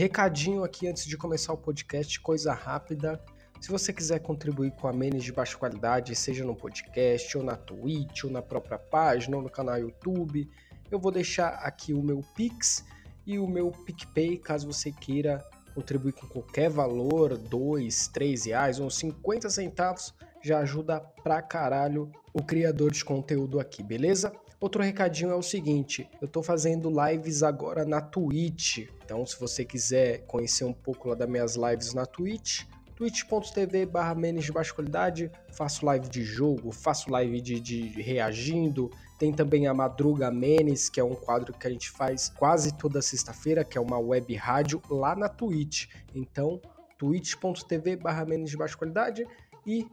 [0.00, 3.22] Recadinho aqui antes de começar o podcast, coisa rápida.
[3.60, 7.54] Se você quiser contribuir com a Menes de baixa qualidade, seja no podcast, ou na
[7.54, 10.50] Twitch, ou na própria página, ou no canal YouTube,
[10.90, 12.82] eu vou deixar aqui o meu Pix
[13.26, 15.44] e o meu PicPay, caso você queira
[15.74, 22.42] contribuir com qualquer valor, dois, três reais ou 50 centavos, já ajuda pra caralho o
[22.42, 24.32] criador de conteúdo aqui, beleza?
[24.60, 29.64] Outro recadinho é o seguinte, eu tô fazendo lives agora na Twitch, então se você
[29.64, 35.30] quiser conhecer um pouco lá das minhas lives na Twitch, twitch.tv barra de baixa qualidade,
[35.50, 41.00] faço live de jogo, faço live de, de reagindo, tem também a Madruga Menes, que
[41.00, 44.82] é um quadro que a gente faz quase toda sexta-feira, que é uma web rádio
[44.90, 45.86] lá na Twitch.
[46.14, 46.60] Então,
[46.98, 49.26] twitch.tv barra de baixa qualidade
[49.66, 49.86] e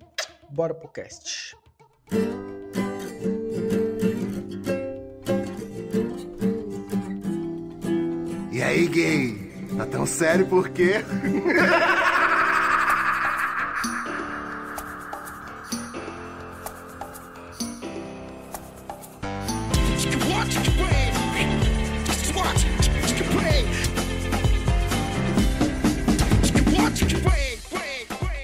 [0.50, 1.56] bora pro cast.
[8.58, 9.38] E aí, gay?
[9.78, 11.06] Tá tão sério por quê?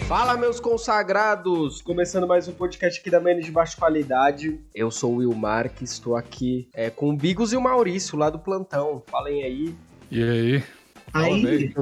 [0.07, 1.81] Fala, meus consagrados!
[1.81, 4.61] Começando mais um podcast aqui da Menos de Baixa Qualidade.
[4.75, 8.29] Eu sou o Will Marques, estou aqui é, com o Bigos e o Maurício, lá
[8.29, 9.01] do plantão.
[9.07, 9.75] Falem aí.
[10.13, 10.63] E aí?
[11.11, 11.73] Aí.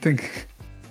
[0.00, 0.28] Tem que.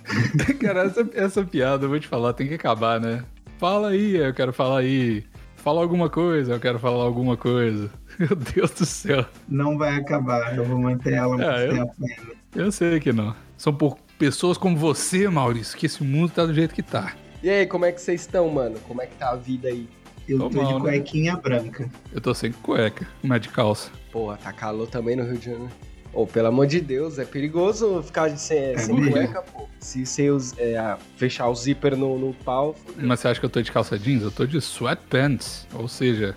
[0.64, 3.22] Cara, essa, essa piada, eu vou te falar, tem que acabar, né?
[3.58, 5.24] Fala aí, eu quero falar aí.
[5.56, 7.90] Fala alguma coisa, eu quero falar alguma coisa.
[8.18, 9.26] Meu Deus do céu.
[9.46, 12.34] Não vai acabar, eu vou manter ela muito É, eu- tempo ainda.
[12.54, 13.36] Eu sei que não.
[13.58, 17.12] São por pessoas como você, Maurício, que esse mundo tá do jeito que tá.
[17.42, 18.78] E aí, como é que vocês estão, mano?
[18.88, 19.86] Como é que tá a vida aí?
[20.26, 20.80] Eu Tô tô mal, de né?
[20.80, 21.90] cuequinha branca.
[22.10, 23.90] Eu tô sem cueca, mas de calça.
[24.10, 25.70] Porra, tá calor também no Rio de Janeiro.
[26.14, 29.10] Ô, pelo amor de Deus, é perigoso ficar de sem, sem mesmo.
[29.10, 29.68] cueca, pô.
[29.80, 33.60] Se você é, fechar o zíper no, no pau, Mas você acha que eu tô
[33.60, 34.22] de calça jeans?
[34.22, 35.66] Eu tô de sweatpants.
[35.74, 36.34] Ou seja,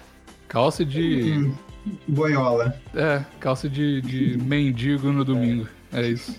[0.47, 1.33] calça de.
[1.37, 1.53] Hum,
[2.07, 2.75] boiola.
[2.95, 5.67] É, calça de, de mendigo no domingo.
[5.93, 6.35] É isso.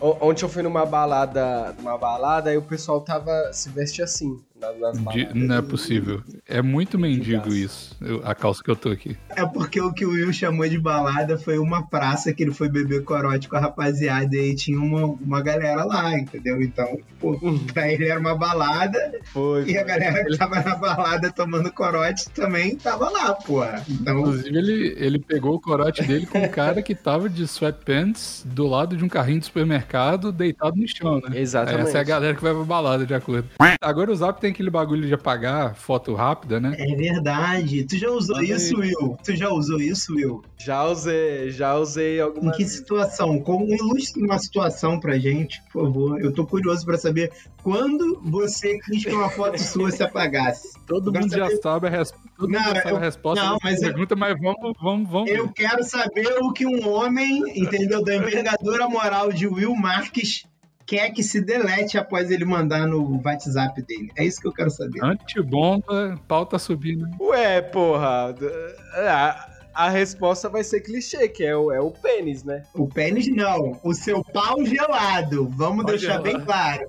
[0.00, 4.40] O- Ontem eu fui numa balada, numa balada e o pessoal tava se veste assim
[4.80, 6.22] nas De- não é possível.
[6.48, 7.56] É muito mendigo graça.
[7.56, 9.16] isso, eu- a calça que eu tô aqui.
[9.30, 12.68] É porque o que o Will chamou de balada foi uma praça que ele foi
[12.68, 16.62] beber corote com a rapaziada e aí tinha uma, uma galera lá, entendeu?
[16.62, 17.38] Então, pô,
[17.72, 19.64] pra ele era uma balada Foi.
[19.70, 23.84] e a galera que tava na balada tomando corote também tava lá, porra.
[23.88, 28.44] Então, Inclusive, ele, ele pegou o corote dele com um cara que tava de sweatpants
[28.46, 31.38] do lado de um carrinho de supermercado, deitado no chão, né?
[31.40, 31.88] Exatamente.
[31.88, 33.48] Essa é a galera que vai pra balada, de acordo.
[33.80, 36.74] Agora o Zap tem aquele bagulho de apagar foto rápida, né?
[36.78, 37.84] é verdade.
[37.84, 38.56] Tu já usou Manda aí.
[38.56, 39.16] isso, Will?
[39.24, 40.42] Tu já usou isso, Will?
[40.58, 43.40] Já usei, já usei Em algumas que situação?
[43.40, 46.20] Como ilustre uma situação pra gente, por favor.
[46.20, 50.72] Eu tô curioso pra saber quando você quis que uma foto sua se apagasse.
[50.86, 52.28] Todo Agora mundo já sabe- sabe a resposta.
[52.38, 55.10] Todo Não, mundo já sabe eu- a resposta não, mas eu- pergunta, mas vamos, vamos,
[55.10, 55.30] vamos.
[55.30, 60.44] Eu quero saber o que um homem, entendeu, da envergadura moral de Will Marques
[60.92, 64.10] quer que se delete após ele mandar no WhatsApp dele.
[64.14, 65.02] É isso que eu quero saber.
[65.02, 67.08] Antibomba, pau tá subindo.
[67.18, 68.34] Ué, porra.
[68.94, 72.64] A, a resposta vai ser clichê, que é o, é o pênis, né?
[72.74, 75.48] O pênis não, o seu pau gelado.
[75.56, 76.24] Vamos Pau deixar gelado.
[76.24, 76.86] bem claro.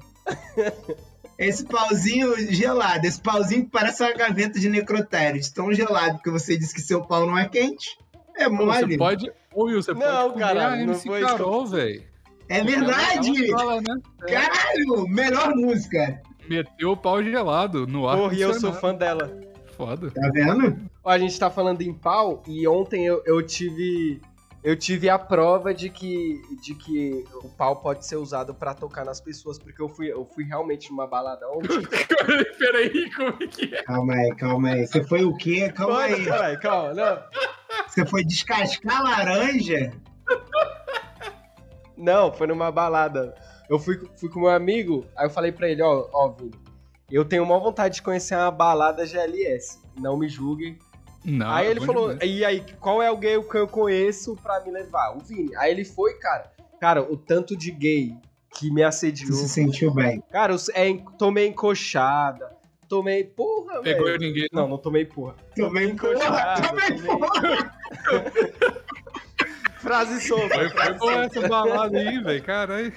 [1.39, 6.29] Esse pauzinho gelado, esse pauzinho que parece uma gaveta de necrotério, de tão gelado que
[6.29, 7.97] você disse que seu pau não é quente.
[8.35, 8.85] É mole.
[8.85, 9.31] Você pode.
[9.55, 12.12] Will, você Não, pode comer caralho, a não foi Carol, velho.
[12.49, 13.51] É verdade!
[13.51, 13.99] Fala, né?
[14.27, 14.33] É.
[14.33, 15.07] Caralho!
[15.07, 16.21] Melhor música.
[16.49, 18.17] Meteu o pau gelado no ar.
[18.17, 19.31] Porra, e eu sou fã dela.
[19.75, 20.11] Foda.
[20.11, 20.77] Tá vendo?
[21.03, 24.21] Ó, a gente tá falando em pau e ontem eu, eu tive.
[24.63, 29.03] Eu tive a prova de que, de que o pau pode ser usado pra tocar
[29.03, 31.81] nas pessoas, porque eu fui, eu fui realmente numa balada ontem.
[32.57, 33.83] Peraí, como é que é?
[33.83, 34.87] Calma aí, calma aí.
[34.87, 35.69] Você foi o quê?
[35.75, 36.25] Calma aí.
[36.25, 37.19] Caralho, calma, não.
[37.89, 39.91] Você foi descascar laranja?
[41.97, 43.35] Não, foi numa balada.
[43.69, 46.51] Eu fui, fui com meu amigo, aí eu falei pra ele, ó, ó, Vini,
[47.09, 49.79] eu tenho uma vontade de conhecer uma balada GLS.
[49.99, 50.77] Não me julguem.
[51.23, 52.29] Não, aí é ele falou, demais.
[52.29, 55.15] e aí, qual é o gay que eu conheço pra me levar?
[55.15, 55.55] O Vini.
[55.55, 56.51] Aí ele foi, cara.
[56.81, 58.13] Cara, o tanto de gay
[58.53, 59.31] que me assediou.
[59.31, 60.21] Você se sentiu bem.
[60.31, 62.51] Cara, eu é, tomei encoxada.
[62.89, 63.23] Tomei.
[63.23, 64.19] Porra, Pegou velho.
[64.19, 64.47] ninguém.
[64.51, 65.35] Não, não tomei porra.
[65.55, 67.07] Tomei encoxada, Tomei tomei.
[67.07, 67.75] porra.
[69.83, 70.55] Frase solta.
[70.55, 72.41] Foi, foi boa essa balada aí, velho.
[72.43, 72.93] Caralho.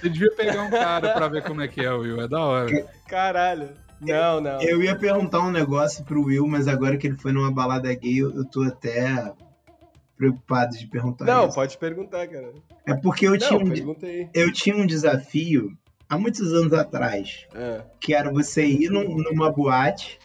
[0.00, 2.20] Você devia pegar um cara pra ver como é que é, Will.
[2.20, 2.86] É da hora.
[3.06, 3.68] Caralho.
[4.00, 4.60] Não, não.
[4.62, 8.16] Eu ia perguntar um negócio pro Will, mas agora que ele foi numa balada gay,
[8.22, 9.32] eu, eu tô até
[10.16, 11.54] preocupado de perguntar Não, isso.
[11.54, 12.52] pode perguntar, cara.
[12.86, 14.28] É porque eu, tinha Não, um, perguntei.
[14.34, 15.70] eu tinha um desafio
[16.08, 17.82] há muitos anos atrás, É.
[18.00, 20.18] que era você ir num- numa boate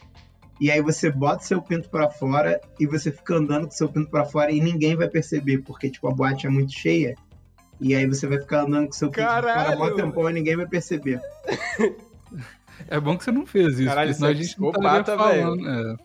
[0.60, 4.10] e aí você bota seu pinto pra fora e você fica andando com seu pinto
[4.10, 7.16] pra fora e ninguém vai perceber, porque tipo a boate é muito cheia.
[7.80, 10.56] E aí você vai ficar andando com seu pinto pra fora mó tempão e ninguém
[10.56, 11.22] vai perceber.
[12.88, 15.68] É bom que você não fez isso, Caralho, porque senão a gente não estaria falando.
[15.68, 15.96] É,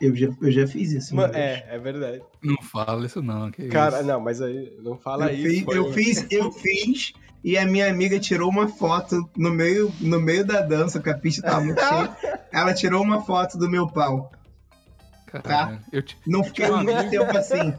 [0.00, 1.14] Eu já, eu já fiz isso.
[1.16, 2.22] Mano, é, é verdade.
[2.42, 4.06] não fala isso não, que Cara, isso.
[4.06, 5.64] não, mas aí não fala eu, isso.
[5.66, 7.12] fiz, eu fiz, eu fiz,
[7.42, 11.18] e a minha amiga tirou uma foto no meio, no meio da dança, que a
[11.18, 12.40] pista tava muito cheia.
[12.52, 14.30] Ela tirou uma foto do meu pau.
[15.26, 17.74] Caralho, eu te- Não fiquei muito tempo assim.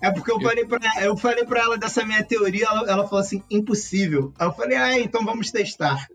[0.00, 3.20] É porque eu falei pra, eu falei pra ela dessa minha teoria, ela, ela falou
[3.20, 4.34] assim, impossível.
[4.38, 6.06] Aí eu falei, ah, então vamos testar.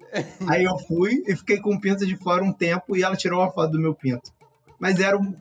[0.47, 3.41] Aí eu fui e fiquei com o pinto de fora um tempo e ela tirou
[3.41, 4.31] uma foto do meu pinto.
[4.79, 5.35] Mas era um.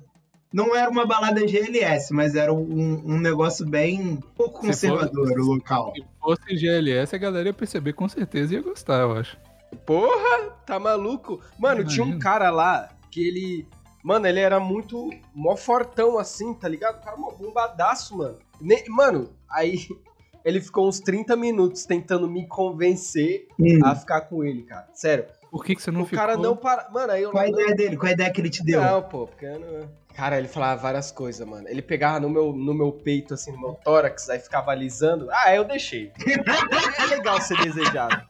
[0.53, 5.93] Não era uma balada GLS, mas era um, um negócio bem pouco conservador o local.
[5.95, 9.37] Se fosse GLS, a galera ia perceber com certeza e ia gostar, eu acho.
[9.85, 11.41] Porra, tá maluco?
[11.59, 13.67] Mano, tinha um cara lá que ele.
[14.03, 15.11] Mano, ele era muito.
[15.35, 16.97] mó fortão assim, tá ligado?
[16.99, 18.39] O cara mó bombadaço, mano.
[18.59, 19.87] Ne- Mano, aí
[20.45, 23.81] ele ficou uns 30 minutos tentando me convencer Hum.
[23.85, 24.89] a ficar com ele, cara.
[24.95, 25.27] Sério.
[25.51, 26.19] Por que, que você não o ficou?
[26.19, 26.89] cara não para.
[26.91, 27.97] Mano, aí eu Qual a ideia dele?
[27.97, 28.81] Qual a ideia que ele te deu?
[28.81, 29.89] Não, pô, porque eu não.
[30.19, 31.69] Cara, ele falava várias coisas, mano.
[31.69, 35.29] Ele pegava no meu, no meu peito, assim, no meu tórax, aí ficava alisando.
[35.31, 36.11] Ah, eu deixei.
[36.99, 38.21] é legal ser desejado.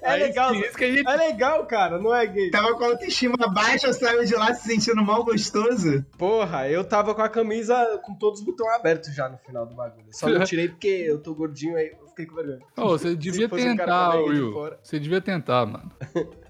[0.00, 0.54] É legal.
[0.54, 1.08] isso que a gente...
[1.08, 2.48] É legal, cara, não é gay.
[2.52, 6.06] Tava com a autoestima baixa, saiu de lá se sentindo mal gostoso.
[6.16, 9.74] Porra, eu tava com a camisa com todos os botões abertos já no final do
[9.74, 10.06] bagulho.
[10.12, 12.60] Só não tirei porque eu tô gordinho aí, eu fiquei com vergonha.
[12.76, 14.76] Ô, você devia um tentar, de Will.
[14.80, 15.90] Você devia tentar, mano.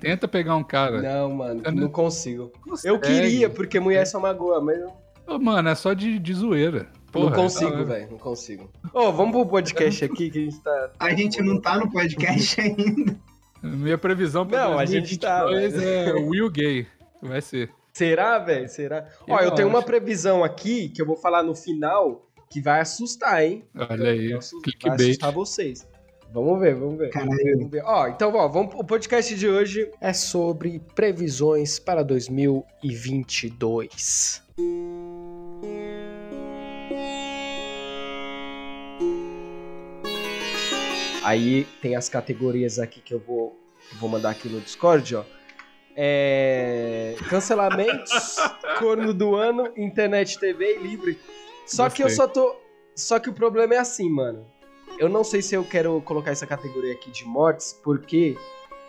[0.00, 1.00] Tenta pegar um cara.
[1.02, 2.50] Não, mano, Eu não- não consigo.
[2.66, 2.88] Consegue.
[2.94, 4.78] Eu queria, porque mulher só magoa, mas
[5.26, 6.88] Ô, mano, é só de, de zoeira.
[6.94, 8.70] não Porra, consigo, é- velho, não consigo.
[8.92, 10.90] Ô, vamos pro podcast aqui que a gente tá...
[10.98, 13.16] A gente não tá no podcast ainda.
[13.62, 16.86] Minha previsão pra Não, a gente tá, 2022 é Will Gay.
[17.22, 17.70] Vai ser.
[17.92, 18.68] Será, velho?
[18.68, 19.06] Será?
[19.28, 22.80] Eu Ó, eu tenho uma previsão aqui que eu vou falar no final que vai
[22.80, 23.64] assustar, hein?
[23.76, 24.28] Olha aí,
[24.82, 25.86] Vai assustar vocês.
[26.32, 27.10] Vamos ver, vamos ver.
[27.10, 27.56] Caralho.
[27.56, 27.82] Vamos ver.
[27.84, 34.40] Ó, então, ó, vamos, o podcast de hoje é sobre previsões para 2022.
[41.24, 43.58] Aí tem as categorias aqui que eu vou,
[43.98, 45.24] vou mandar aqui no Discord, ó.
[45.96, 48.36] É, cancelamentos,
[48.78, 51.18] corno do ano, internet, TV e livre.
[51.66, 52.24] Só que eu Gostei.
[52.24, 52.54] só tô.
[52.94, 54.46] Só que o problema é assim, mano.
[55.00, 58.36] Eu não sei se eu quero colocar essa categoria aqui de mortes, porque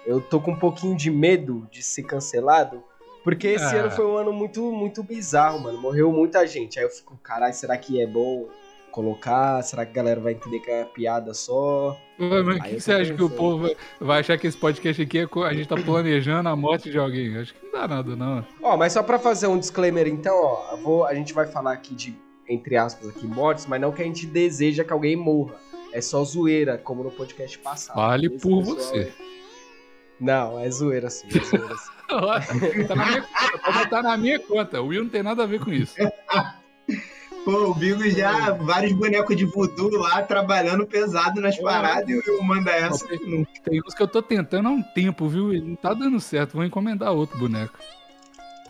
[0.06, 2.84] eu tô com um pouquinho de medo de ser cancelado.
[3.24, 3.84] Porque esse Ah.
[3.84, 5.80] ano foi um ano muito, muito bizarro, mano.
[5.80, 6.78] Morreu muita gente.
[6.78, 8.50] Aí eu fico, caralho, será que é bom
[8.92, 9.62] colocar?
[9.64, 11.98] Será que a galera vai entender que é piada só?
[12.20, 13.70] Ué, Mas o que, você acha que o povo
[14.02, 17.38] vai- achar que esse podcast aqui é a gente tá planejando a morte de alguém?
[17.38, 18.46] Acho que não dá nada, não.
[18.62, 21.96] Ó, mas só pra fazer um disclaimer, então, ó, vou, a gente vai falar aqui
[21.96, 22.14] de,
[22.50, 25.56] entre aspas, aqui, mortes, mas não que a gente deseja que alguém morra.
[25.94, 27.96] É só zoeira, como no podcast passado.
[27.96, 29.00] Fale Esse por pessoal você.
[29.00, 29.12] é-
[30.20, 31.92] Não, é zoeira sim, é zoeira sim.
[32.88, 34.82] tá na minha conta, pode botar na minha conta.
[34.82, 35.96] O Will não tem nada a ver com isso.
[37.44, 42.44] Pô, o Bigo já, vários bonecos de voodoo lá, trabalhando pesado nas paradas e eu
[42.44, 43.08] manda essa.
[43.08, 45.52] Tem uns que eu tô tentando há um tempo, viu?
[45.52, 46.54] E não tá dando certo.
[46.54, 47.74] Vou encomendar outro boneco.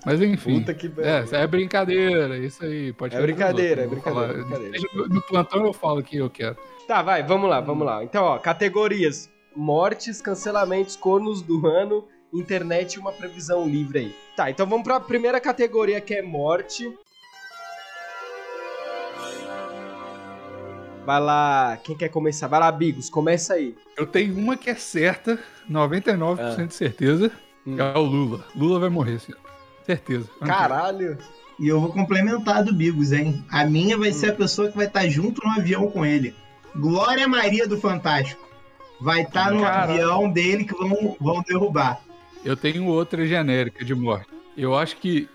[0.06, 0.60] Mas enfim.
[0.60, 2.92] Puta que É, é brincadeira, isso aí.
[2.94, 4.80] Pode É brincadeira, é brincadeira, brincadeira.
[5.10, 6.58] No plantão eu falo que eu quero.
[6.88, 8.04] Tá, vai, vamos lá, vamos lá.
[8.04, 14.16] Então, ó, categorias: mortes, cancelamentos, cornos do ano, internet e uma previsão livre aí.
[14.36, 16.92] Tá, então vamos pra primeira categoria que é morte.
[21.06, 22.48] Vai lá, quem quer começar?
[22.48, 23.76] Vai lá, Bigos, começa aí.
[23.98, 25.40] Eu tenho uma que é certa,
[25.70, 27.32] 99% de certeza,
[27.66, 27.76] Hum.
[27.80, 28.46] é o Lula.
[28.56, 29.34] Lula vai morrer, sim.
[29.86, 30.30] Certeza.
[30.46, 31.18] Caralho.
[31.60, 33.44] E eu vou complementar a do Bigos, hein?
[33.50, 36.34] A minha vai ser a pessoa que vai estar junto no avião com ele.
[36.76, 38.42] Glória Maria do Fantástico.
[39.00, 39.92] Vai estar no Caralho.
[39.92, 42.02] avião dele que vão, vão derrubar.
[42.44, 44.28] Eu tenho outra genérica de morte.
[44.58, 45.28] Eu acho que.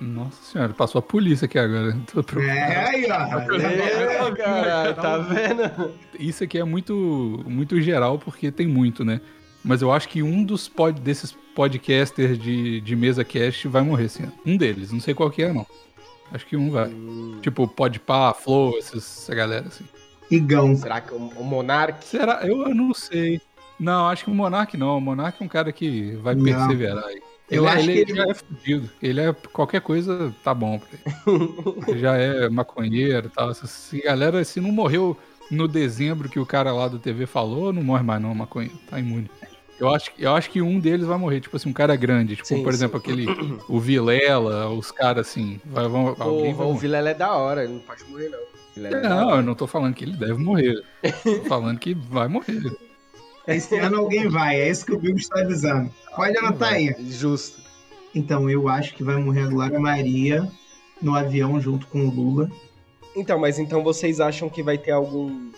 [0.00, 1.96] Nossa senhora, passou a polícia aqui agora.
[2.12, 2.58] Tô preocupado.
[2.58, 3.38] É aí, ó.
[3.60, 5.94] É, caralho, tá vendo?
[6.18, 9.20] Isso aqui é muito, muito geral, porque tem muito, né?
[9.64, 14.04] Mas eu acho que um dos pod, desses podcasters de, de mesa cast vai morrer
[14.04, 14.32] esse ano.
[14.46, 15.66] Um deles, não sei qual que é, não.
[16.32, 16.90] Acho que um vai.
[17.42, 19.84] Tipo, Podpah, Flow, essa galera, assim.
[20.30, 20.76] Igão.
[20.76, 22.04] Será que o, o Monark?
[22.04, 22.46] Será?
[22.46, 23.40] Eu, eu não sei.
[23.80, 24.98] Não, acho que o Monark não.
[24.98, 26.44] O Monark é um cara que vai Não.
[26.44, 27.22] perseverar aí.
[27.50, 28.90] Eu ele, acho ele, que ele- já é fudido.
[29.02, 31.54] Ele é qualquer coisa, tá bom pra ele.
[31.88, 33.54] ele já é maconheiro e tal.
[33.54, 35.16] Se galera, se não morreu
[35.50, 38.76] no dezembro que o cara lá do TV falou, não morre mais não, maconheiro.
[38.88, 39.30] Tá imune.
[39.78, 42.34] Eu acho, eu acho que um deles vai morrer, tipo assim, um cara grande.
[42.34, 42.78] Tipo, Sim, por sim.
[42.78, 43.26] exemplo, aquele.
[43.68, 45.60] O Vilela, os caras assim.
[45.64, 46.80] Vai, vão, alguém vai o morrer.
[46.80, 48.40] Vilela é da hora, ele não pode morrer, não.
[48.74, 50.82] Vilela é da Não, eu não tô falando que ele deve morrer.
[51.22, 52.60] Tô falando que vai morrer.
[53.46, 55.90] Esse ano alguém vai, é isso que o Bill está avisando.
[56.14, 56.94] Pode anotar aí.
[57.08, 57.62] Justo.
[58.14, 60.50] Então, eu acho que vai morrer a Glória Maria
[61.00, 62.50] no avião junto com o Lula.
[63.16, 65.50] Então, mas então vocês acham que vai ter algum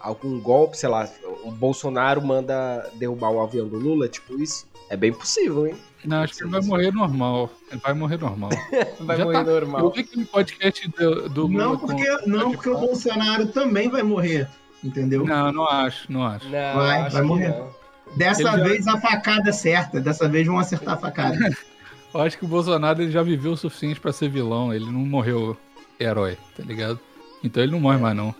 [0.00, 1.08] algum golpe, sei lá,
[1.42, 4.64] o Bolsonaro manda derrubar o avião do Lula, tipo isso?
[4.88, 5.74] É bem possível, hein?
[6.04, 7.50] Não, acho que ele vai morrer normal.
[7.70, 8.50] Ele vai morrer normal.
[9.00, 9.80] Vai Já morrer tá- normal.
[9.80, 13.88] Eu vi aquele podcast do, do Lula Não com- porque, não porque o Bolsonaro também
[13.88, 14.48] vai morrer,
[14.84, 15.24] entendeu?
[15.26, 16.44] Não, não acho, não acho.
[16.44, 17.48] Não, Vai, acho vai que morrer.
[17.48, 17.68] não.
[18.16, 21.36] Dessa Ele já- vez a facada certa, dessa vez vão acertar a facada.
[22.14, 24.72] Eu acho que o Bolsonaro ele já viveu o suficiente pra ser vilão.
[24.72, 25.54] Ele não morreu
[25.98, 26.98] herói, tá ligado?
[27.42, 28.34] Então ele não morre mais, não.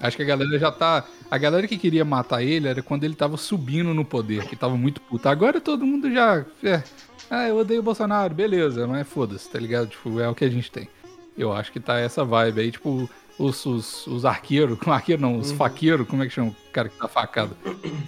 [0.00, 1.04] Acho que a galera já tá.
[1.30, 4.76] A galera que queria matar ele era quando ele tava subindo no poder, que tava
[4.76, 5.28] muito puto.
[5.28, 6.44] Agora todo mundo já.
[6.62, 6.82] É,
[7.28, 9.88] ah, eu odeio o Bolsonaro, beleza, mas foda-se, tá ligado?
[9.88, 10.88] Tipo, é o que a gente tem.
[11.36, 15.52] Eu acho que tá essa vibe aí, tipo, os, os, os arqueiros, arqueiro não, os
[15.52, 17.56] faqueiros, como é que chama o cara que tá facado?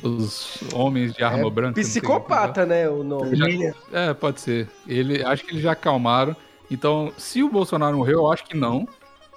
[0.02, 1.80] Os homens de arma É branca.
[1.80, 3.36] Psicopata, né, o nome.
[3.36, 3.46] Já-
[3.92, 4.68] é, pode ser.
[4.86, 6.34] Ele, acho que eles já acalmaram.
[6.70, 8.86] Então, se o Bolsonaro morreu, eu acho que não.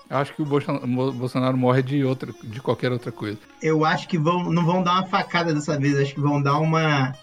[0.09, 3.39] Eu acho que o Bolsonaro morre de outra, de qualquer outra coisa.
[3.61, 6.59] eu acho que vão, não vão dar uma facada dessa vez, acho que vão dar
[6.59, 7.13] uma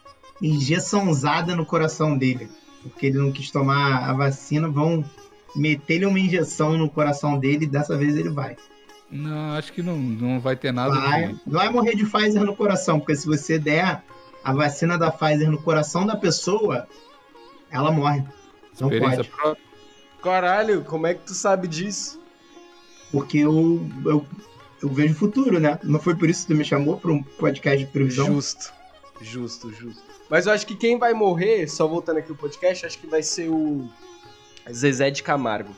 [0.42, 2.48] injeçãozada no coração dele.
[2.82, 5.04] Porque ele não quis tomar a vacina, vão
[5.54, 8.56] meter-lhe uma injeção no coração dele e dessa vez ele vai.
[9.10, 10.94] Não, acho que não, não vai ter nada.
[10.94, 14.02] Vai, vai morrer de Pfizer no coração, porque se você der
[14.42, 16.88] a vacina da Pfizer no coração da pessoa,
[17.70, 18.24] ela morre.
[18.80, 19.28] Não experiência pode.
[19.28, 19.69] própria.
[20.22, 22.20] Caralho, como é que tu sabe disso?
[23.10, 24.26] Porque eu, eu,
[24.82, 25.78] eu vejo futuro, né?
[25.82, 28.26] Não foi por isso que tu me chamou para um podcast de previsão?
[28.26, 28.72] Justo.
[29.20, 30.02] Justo, justo.
[30.28, 33.22] Mas eu acho que quem vai morrer, só voltando aqui o podcast, acho que vai
[33.22, 33.88] ser o
[34.70, 35.74] Zezé de Camargo.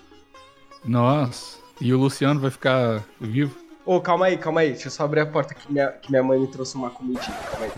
[0.85, 1.59] Nossa.
[1.81, 3.59] E o Luciano vai ficar vivo?
[3.85, 4.73] Ô, calma aí, calma aí.
[4.73, 7.37] Deixa eu só abrir a porta que minha, que minha mãe me trouxe uma comidinha.
[7.37, 7.73] Calma aí,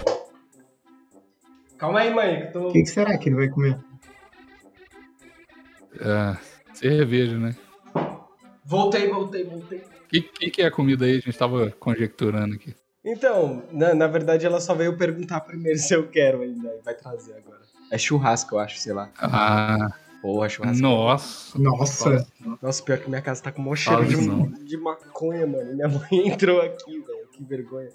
[1.79, 2.15] calma aí.
[2.15, 2.69] Mãe, que eu tô...
[2.69, 3.79] O que, que será que ele vai comer?
[6.01, 6.37] É,
[6.75, 7.55] cerveja, né?
[8.65, 9.79] Voltei, voltei, voltei.
[9.79, 11.17] O que, que, que é a comida aí?
[11.17, 12.75] A gente tava conjecturando aqui.
[13.05, 16.69] Então, na, na verdade ela só veio perguntar primeiro se eu quero ainda.
[16.69, 17.61] e Vai trazer agora.
[17.91, 19.11] É churrasco, eu acho, sei lá.
[19.19, 20.83] Ah, Porra, churrasco.
[20.83, 21.59] nossa.
[21.59, 22.27] Nossa,
[22.63, 25.75] Nossa, pior que minha casa tá com um cheiro de, de maconha, mano.
[25.75, 27.29] Minha mãe entrou aqui, velho.
[27.31, 27.91] Que vergonha.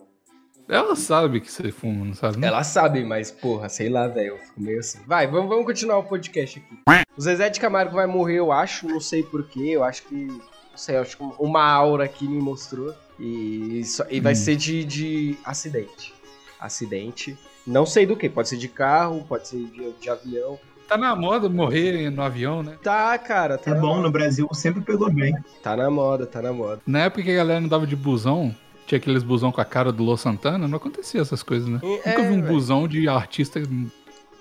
[0.69, 2.37] Ela sabe que você fuma, não sabe?
[2.37, 2.47] não?
[2.47, 4.27] Ela sabe, mas, porra, sei lá, velho.
[4.33, 4.99] Eu fico meio assim.
[5.07, 7.03] Vai, vamos, vamos continuar o podcast aqui.
[7.17, 8.87] O Zezé de Camargo vai morrer, eu acho.
[8.87, 9.61] Não sei porquê.
[9.71, 10.15] Eu acho que.
[10.27, 12.93] Não sei, eu acho que uma aura aqui me mostrou.
[13.19, 14.35] E, só- e vai Hum.
[14.35, 16.13] ser de, de acidente.
[16.59, 17.37] Acidente.
[17.65, 18.29] Não sei do que.
[18.29, 20.59] Pode ser de carro, pode ser de, de avião.
[20.87, 22.77] Tá na moda morrer no avião, né?
[22.83, 23.57] Tá, cara.
[23.57, 24.01] Tá é na bom, moda.
[24.01, 25.33] no Brasil sempre pegou bem.
[25.63, 26.81] Tá na moda, tá na moda.
[26.85, 28.55] Na época que a galera andava de busão,
[28.89, 31.79] tinha aqueles busão com a cara do Lô Santana, não acontecia essas coisas, né?
[32.03, 32.47] É, Nunca vi um velho.
[32.53, 33.61] busão de artista.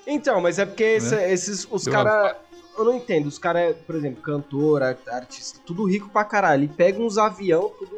[0.06, 2.34] Então, mas é porque esse- esses, os caras.
[2.78, 3.26] Eu não entendo.
[3.26, 6.64] Os caras, por exemplo, cantor, ar- artista, tudo rico pra caralho.
[6.64, 7.94] E pega uns avião, tudo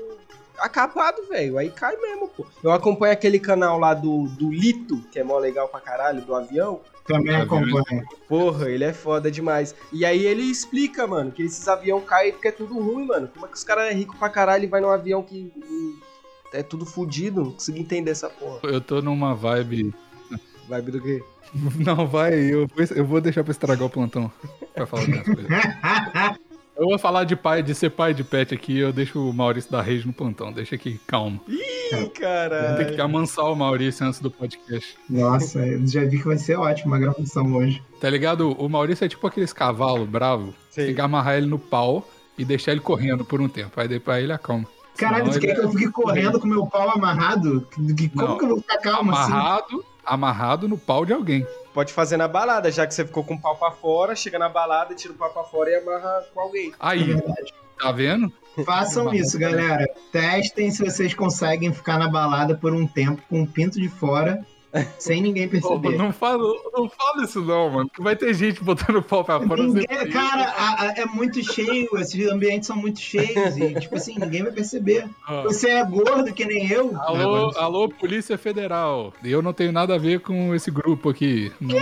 [0.59, 1.57] acabado, velho.
[1.57, 2.45] Aí cai mesmo, pô.
[2.64, 6.35] Eu acompanho aquele canal lá do, do Lito, que é mó legal pra caralho, do
[6.35, 6.80] avião.
[7.07, 8.04] Também Tá acompanha.
[8.28, 9.75] Porra, ele é foda demais.
[9.92, 13.28] E aí ele explica, mano, que esses avião caem porque é tudo ruim, mano.
[13.33, 15.52] Como é que os caras é rico pra caralho e vai num avião que
[16.52, 17.42] é tudo fudido?
[17.45, 18.61] Não consigo entender essa porra.
[18.64, 19.95] Eu tô numa vibe.
[20.69, 21.23] Vibe do quê?
[21.85, 24.30] Não, vai, eu vou, eu vou deixar pra estragar o plantão.
[24.73, 25.47] Pra falar das coisas.
[26.80, 29.71] Eu vou falar de pai, de ser pai de pet aqui, eu deixo o Maurício
[29.71, 30.50] da Rede no plantão.
[30.50, 31.38] Deixa aqui, calma.
[31.47, 31.59] Ih,
[31.90, 32.95] Tem caralho.
[32.95, 34.97] que amansar o Maurício antes do podcast.
[35.07, 37.83] Nossa, eu já vi que vai ser ótima a gravação hoje.
[38.00, 38.52] Tá ligado?
[38.52, 40.54] O Maurício é tipo aqueles cavalos bravos.
[40.71, 40.87] Sei.
[40.87, 43.78] Tem que amarrar ele no pau e deixar ele correndo por um tempo.
[43.78, 44.66] Aí depois ele acalma.
[45.00, 47.66] Caralho, Senão tu quer que eu fique correndo com meu pau amarrado?
[47.97, 48.38] Que- Como Não.
[48.38, 49.33] que eu vou ficar calmo assim?
[49.33, 51.47] amarrado, amarrado no pau de alguém.
[51.73, 54.49] Pode fazer na balada, já que você ficou com o pau pra fora, chega na
[54.49, 56.71] balada, tira o pau pra fora e amarra com alguém.
[56.71, 57.54] É Aí, verdade.
[57.80, 58.33] tá vendo?
[58.66, 59.87] Façam isso, galera.
[60.12, 64.45] Testem se vocês conseguem ficar na balada por um tempo com o pinto de fora,
[64.99, 65.99] sem ninguém Pô, perceber.
[65.99, 67.91] não, fala, não fala isso não, mano.
[67.91, 69.62] Que vai ter gente botando o pau pra fora.
[69.62, 74.17] Ninguém- cara, a- a- é muito cheio, esses ambientes são muito cheios e, tipo assim,
[74.19, 75.07] ninguém vai perceber.
[75.29, 76.97] Ó, Você é gordo que nem eu.
[77.03, 79.12] Alô, alô, Polícia Federal.
[79.25, 81.53] Eu não tenho nada a ver com esse grupo aqui.
[81.61, 81.77] Não-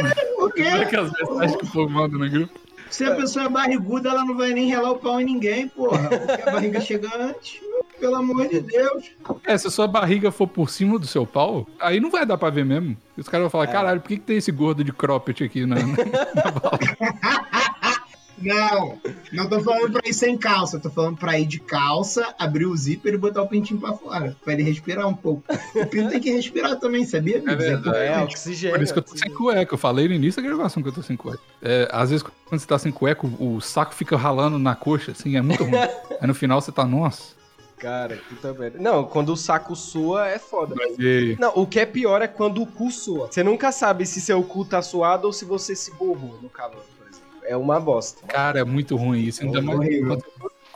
[0.46, 0.62] O quê?
[0.62, 2.52] Aquelas mensagens que o povo manda no grupo.
[2.90, 6.08] Se a pessoa é barriguda, ela não vai nem relar o pau em ninguém, porra.
[6.08, 7.60] Porque a barriga chega antes.
[7.98, 9.10] Pelo amor de Deus.
[9.44, 12.38] É, se a sua barriga for por cima do seu pau, aí não vai dar
[12.38, 12.96] pra ver mesmo.
[13.16, 15.76] Os caras vão falar, caralho, por que, que tem esse gordo de cropped aqui na,
[15.76, 16.78] na, na bala?
[18.40, 18.98] Não,
[19.32, 22.76] não tô falando pra ir sem calça, tô falando pra ir de calça, abrir o
[22.76, 25.42] zíper e botar o pintinho pra fora, pra ele respirar um pouco.
[25.74, 27.38] O pinto tem que respirar também, sabia?
[27.38, 27.56] amigos?
[27.56, 27.96] verdade.
[27.96, 28.34] É, importante.
[28.34, 28.76] oxigênio.
[28.76, 29.38] Por isso que eu tô sem oxigênio.
[29.38, 29.74] cueca.
[29.74, 31.40] Eu falei no início da gravação que eu tô sem cueca.
[31.60, 35.12] É, às vezes, quando você tá sem cueca, o, o saco fica ralando na coxa,
[35.12, 35.74] assim, é muito ruim.
[36.20, 37.37] Aí no final você tá, nossa.
[37.78, 38.78] Cara, puta merda.
[38.78, 40.74] Não, quando o saco sua é foda.
[40.76, 41.36] Mas e?
[41.38, 43.26] Não, o que é pior é quando o cu sua.
[43.26, 46.84] Você nunca sabe se seu cu tá suado ou se você se borrou no calor,
[46.98, 47.28] por exemplo.
[47.44, 48.26] É uma bosta.
[48.26, 49.42] Cara, é muito ruim isso.
[49.42, 49.88] Ainda mais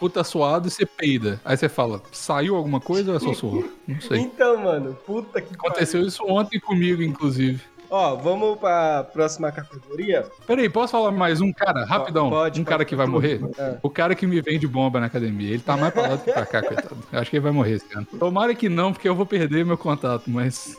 [0.02, 1.40] cu tá suado e você peida.
[1.44, 3.68] Aí você fala, saiu alguma coisa ou é só suor?
[3.86, 4.18] Não sei.
[4.18, 7.62] Então, mano, puta que Aconteceu isso ontem comigo, inclusive.
[7.94, 10.24] Ó, vamos pra próxima categoria?
[10.46, 11.84] Peraí, posso falar mais um cara?
[11.84, 12.30] Rapidão.
[12.30, 12.70] Pode, um pode.
[12.70, 13.38] cara que vai morrer?
[13.58, 13.76] É.
[13.82, 15.50] O cara que me vende bomba na academia.
[15.50, 16.96] Ele tá mais pra lá do que pra cá, coitado.
[17.12, 18.06] Eu acho que ele vai morrer esse ano.
[18.18, 20.74] Tomara que não, porque eu vou perder meu contato, mas.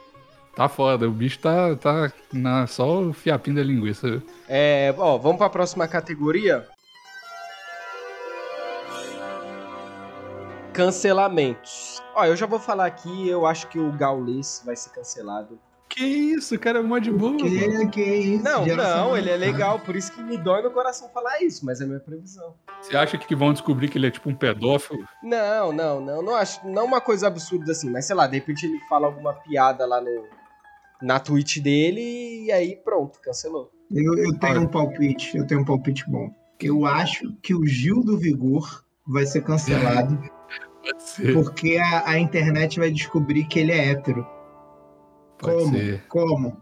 [0.56, 4.20] Tá foda, o bicho tá, tá na, só o fiapinho da linguiça.
[4.50, 6.68] É, ó, vamos pra próxima categoria.
[10.74, 12.02] Cancelamentos.
[12.16, 15.60] Ó, eu já vou falar aqui, eu acho que o Gaules vai ser cancelado.
[15.94, 17.34] Que isso, o cara é mó de boa.
[17.34, 17.44] mano.
[17.44, 18.44] Que, que isso?
[18.44, 21.64] Não, geração não, ele é legal, por isso que me dói no coração falar isso,
[21.64, 22.56] mas é minha previsão.
[22.82, 25.08] Você acha que vão descobrir que ele é tipo um pedófilo?
[25.22, 28.66] Não, não, não, não acho, não uma coisa absurda assim, mas sei lá, de repente
[28.66, 30.24] ele fala alguma piada lá no
[31.00, 33.70] na Twitch dele e aí pronto, cancelou.
[33.92, 36.32] Eu, eu tenho um palpite, eu tenho um palpite bom.
[36.60, 40.18] Eu acho que o Gil do Vigor vai ser cancelado
[40.82, 41.34] Pode ser.
[41.34, 44.26] porque a, a internet vai descobrir que ele é hétero.
[45.38, 45.72] Pode Como?
[45.78, 46.04] ser.
[46.08, 46.58] Como?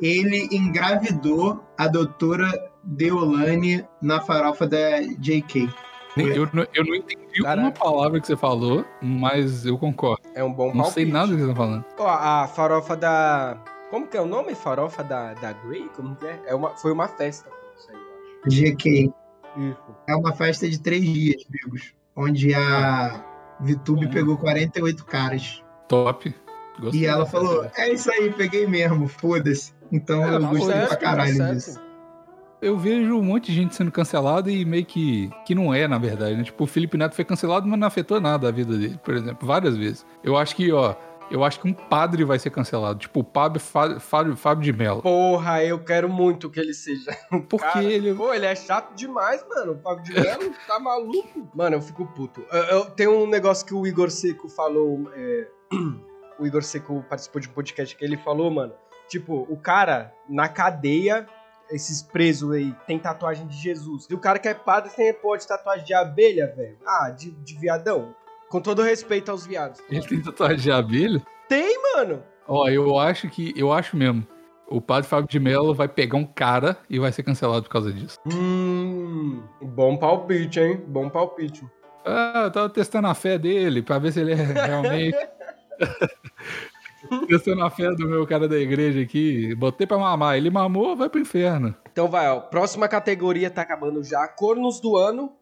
[0.00, 5.68] Ele engravidou a doutora Deolane na farofa da JK.
[6.16, 7.78] Nem- Eu, não- eu não entendi uma Caraca.
[7.84, 10.22] palavra que você falou, mas eu concordo.
[10.34, 10.94] É um bom Não palpite.
[10.94, 11.84] sei nada do que você tá falando.
[11.98, 13.58] Ó, a farofa da.
[13.90, 14.54] Como que é o nome?
[14.54, 15.88] Farofa da, da Grey?
[15.96, 16.40] Como que é?
[16.46, 17.48] é uma, foi uma festa.
[17.50, 17.96] pô, Isso aí,
[18.66, 19.12] eu GK.
[19.56, 19.82] Isso.
[20.08, 21.94] É uma festa de três dias, amigos.
[22.16, 23.24] Onde a
[23.60, 24.12] VTube Uhum.
[24.12, 25.62] pegou 48 caras.
[25.88, 26.32] Top.
[26.78, 27.66] Gostei E ela falou.
[27.76, 29.72] É isso aí, peguei mesmo, foda-se.
[29.92, 31.80] Então É, eu gostei certo, pra tá caralho disso.
[32.60, 35.98] Eu vejo um monte de gente sendo cancelada e meio que, que não é, na
[35.98, 36.42] verdade, né?
[36.44, 39.46] Tipo, o Felipe Neto foi cancelado, mas não afetou nada a vida dele, por exemplo,
[39.46, 40.06] várias vezes.
[40.22, 40.94] Eu acho que, ó,
[41.30, 42.98] eu acho que um padre vai ser cancelado.
[43.00, 45.02] Tipo, o Fábio, Fábio, Fábio, Fábio de Mello.
[45.02, 47.14] Porra, eu quero muito que ele seja.
[47.50, 48.14] Porque Cara, ele.
[48.14, 49.72] Pô, ele é chato demais, mano.
[49.72, 51.46] O Fábio de Mello tá maluco.
[51.54, 52.42] Mano, eu fico puto.
[52.50, 55.10] Eu, eu- tem um negócio que o Igor Seco falou.
[55.14, 55.46] é,
[56.38, 58.72] o Igor Seco participou de um podcast que ele falou, mano.
[59.08, 61.26] Tipo, o cara na cadeia,
[61.70, 64.06] esses presos aí, tem tatuagem de Jesus.
[64.10, 66.78] E o cara que é padre tem pô, de tatuagem de abelha, velho.
[66.86, 68.14] Ah, de, de viadão.
[68.48, 69.80] Com todo respeito aos viados.
[69.90, 71.22] Ele tem tatuagem de abelha.
[71.48, 72.22] Tem, mano.
[72.46, 73.52] Ó, eu acho que.
[73.56, 74.26] Eu acho mesmo.
[74.66, 77.92] O padre Fábio de Mello vai pegar um cara e vai ser cancelado por causa
[77.92, 78.18] disso.
[78.26, 79.42] Hum.
[79.60, 80.82] Bom palpite, hein?
[80.86, 81.64] Bom palpite.
[82.04, 84.34] Ah, eu tava testando a fé dele pra ver se ele é
[84.66, 85.16] realmente.
[87.28, 89.54] testando a fé do meu cara da igreja aqui.
[89.54, 90.36] Botei pra mamar.
[90.36, 91.74] Ele mamou, vai pro inferno.
[91.92, 92.40] Então vai, ó.
[92.40, 94.26] Próxima categoria tá acabando já.
[94.28, 95.32] Cornos do ano.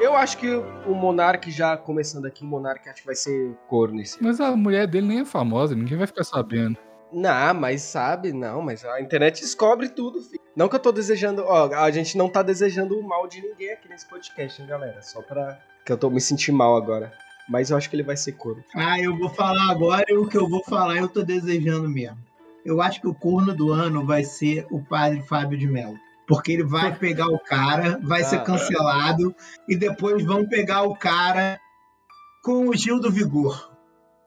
[0.00, 4.00] Eu acho que o Monark, já começando aqui, o Monark acho que vai ser corno
[4.00, 4.20] esse.
[4.20, 6.76] Mas a mulher dele nem é famosa, ninguém vai ficar sabendo.
[7.12, 10.40] Não, mas sabe, não, mas a internet descobre tudo, filho.
[10.56, 13.72] Não que eu tô desejando, ó, a gente não tá desejando o mal de ninguém
[13.72, 15.00] aqui nesse podcast, hein, galera?
[15.02, 17.12] Só pra que eu tô me sentindo mal agora.
[17.48, 18.64] Mas eu acho que ele vai ser corno.
[18.74, 22.18] Ah, eu vou falar agora e o que eu vou falar eu tô desejando mesmo.
[22.64, 25.98] Eu acho que o corno do ano vai ser o padre Fábio de Mello.
[26.26, 28.44] Porque ele vai pegar o cara, vai ser Ah.
[28.44, 29.34] cancelado,
[29.68, 31.58] e depois vão pegar o cara
[32.44, 33.70] com o Gil do Vigor.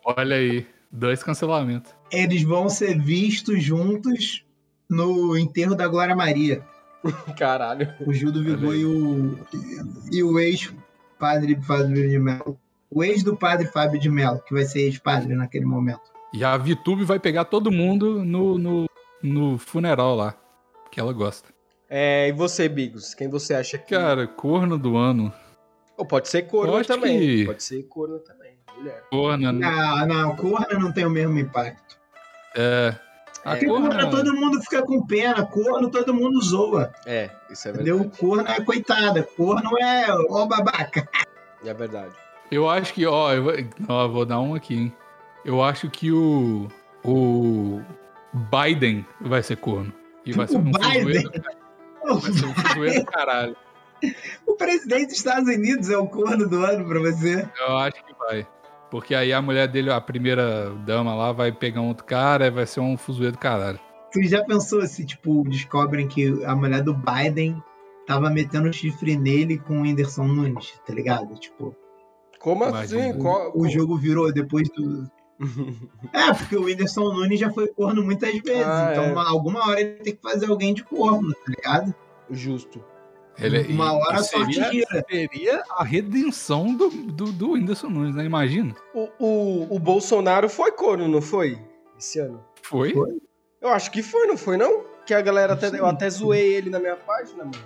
[0.04, 1.96] Olha aí, dois cancelamentos.
[2.12, 4.46] Eles vão ser vistos juntos
[4.90, 6.62] no enterro da Glória Maria.
[7.40, 7.94] Caralho.
[8.06, 9.40] O Gil do Vigor e o,
[10.12, 12.60] e o ex-padre Fábio de Mello.
[12.90, 16.14] O ex do padre Fábio de Mello, que vai ser ex-padre naquele momento.
[16.34, 18.86] E a VTube vai pegar todo mundo no, no,
[19.24, 20.36] no funeral lá.
[20.92, 21.50] Que ela gosta.
[21.90, 23.14] É, e você, Bigos?
[23.14, 23.94] Quem você acha que.
[23.96, 25.32] Cara, corno do ano.
[25.98, 27.20] Ou pode ser corno acho também.
[27.20, 28.56] que- Pode ser corno também.
[28.78, 29.04] Mulher.
[29.10, 29.70] Corno, né?
[29.70, 31.98] Não, não, corno não tem o mesmo impacto.
[32.56, 32.94] É.
[33.46, 33.56] A É.
[33.56, 36.92] Porque corno corna, todo mundo fica com pena, corno todo mundo zoa.
[37.06, 37.90] É, isso é verdade.
[37.98, 38.12] Entendeu?
[38.18, 41.08] Corno é coitada, corno é ó babaca.
[41.64, 42.14] É verdade.
[42.52, 43.54] Eu acho que, ó, eu vou,
[43.90, 44.94] ó, eu vou dar um aqui, hein?
[45.44, 46.68] Eu acho que o.
[47.04, 47.82] O
[48.34, 49.94] Biden vai ser corno.
[50.26, 51.02] E vai ser O um Biden?
[51.04, 51.56] fuzuê do-
[52.22, 53.56] Vai ser um fuzuê do caralho.
[54.46, 57.48] O presidente dos Estados Unidos é o corno do ano pra você.
[57.60, 58.48] Eu acho que vai.
[58.92, 62.52] Porque aí a mulher dele, a primeira dama lá, vai pegar um outro cara e
[62.52, 63.80] vai ser um fuzuê do caralho.
[64.12, 67.62] Tu já pensou se, tipo, descobrem que a mulher do Biden
[68.08, 71.34] tava metendo chifre nele com o Whindersson Nunes, tá ligado?
[71.40, 71.76] Tipo,
[72.46, 73.10] Como Imagina.
[73.10, 73.20] assim?
[73.20, 75.10] Qual- o jogo virou depois do.
[76.14, 78.66] É, porque o Whindersson Nunes já foi corno muitas vezes.
[78.68, 79.12] Ah, então, é.
[79.12, 81.94] uma- alguma hora ele tem que fazer alguém de corno, tá ligado?
[82.30, 82.82] Justo.
[83.38, 85.06] Ele, Uma e- hora seria, gira.
[85.10, 88.24] seria a redenção do, do, do Whindersson Nunes, né?
[88.24, 88.74] Imagina.
[88.94, 91.60] O, o, o Bolsonaro foi corno, não foi?
[92.00, 92.40] Esse ano.
[92.62, 92.94] Foi?
[92.94, 93.18] Foi.
[93.60, 94.84] Eu acho que foi, não foi não?
[95.06, 97.58] Que a galera até, Não eu até zoei ele na minha página, mano.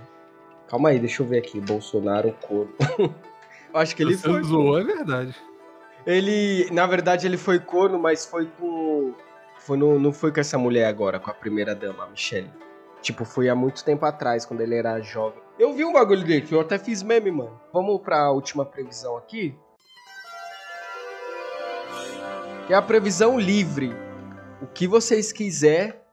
[0.68, 1.60] Calma aí, deixa eu ver aqui.
[1.62, 2.74] Bolsonaro corno.
[3.74, 4.44] eu acho que ele Você foi.
[4.44, 5.36] zoou, é verdade.
[6.06, 9.14] Ele, na verdade, ele foi corno, mas foi com.
[9.60, 12.50] Foi no, não foi com essa mulher agora, com a primeira dama, a Michelle.
[13.02, 15.42] Tipo, foi há muito tempo atrás, quando ele era jovem.
[15.58, 17.60] Eu vi um bagulho dele, eu até fiz meme, mano.
[17.74, 19.56] Vamos pra última previsão aqui.
[22.68, 23.94] Que é a previsão livre.
[24.62, 26.06] O que vocês quiser,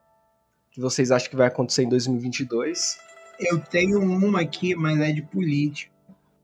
[0.71, 2.99] que vocês acham que vai acontecer em 2022.
[3.39, 5.96] Eu tenho uma aqui, mas é de política.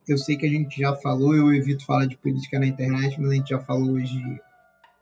[0.08, 3.30] Eu sei que a gente já falou, eu evito falar de política na internet, mas
[3.30, 4.40] a gente já falou hoje de,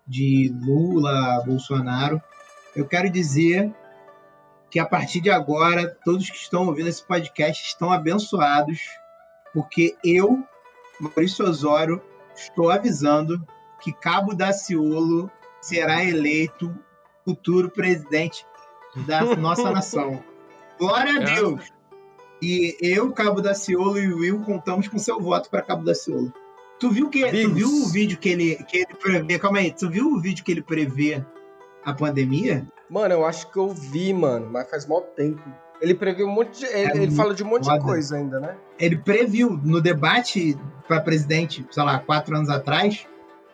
[0.07, 2.23] de Lula, Bolsonaro.
[2.77, 3.73] Eu quero dizer
[4.71, 8.81] que a partir de agora, todos que estão ouvindo esse podcast estão abençoados,
[9.53, 10.45] porque eu,
[11.01, 12.01] Maurício Osório,
[12.35, 13.45] estou avisando
[13.81, 16.73] que Cabo Daciolo será eleito
[17.25, 18.47] futuro presidente
[19.07, 20.23] da nossa nação.
[20.79, 21.35] Glória a É.
[21.35, 21.80] Deus!
[22.43, 26.33] E eu, Cabo Daciolo e o Will contamos com seu voto para Cabo Daciolo.
[26.79, 27.55] Tu viu que tu Bigos.
[27.55, 29.39] viu o vídeo que ele que ele prevê?
[29.39, 31.23] Calma aí, tu viu o vídeo que ele prevê
[31.85, 32.67] a pandemia?
[32.89, 35.43] Mano, eu acho que eu vi, mano, mas faz mó tempo.
[35.81, 36.67] Ele previu um monte de.
[36.67, 37.83] Ele, É ele fala de um monte de foda.
[37.83, 38.57] coisa ainda, né?
[38.79, 40.57] Ele previu no debate
[40.89, 43.07] para presidente, sei lá, quatro anos atrás.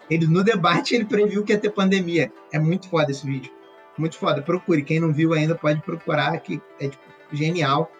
[0.08, 2.32] Ele no debate ele previu que ia ter pandemia.
[2.52, 3.50] É muito foda esse vídeo,
[3.98, 4.40] muito foda.
[4.40, 7.90] Procure, quem não viu ainda pode procurar, que é tipo, genial.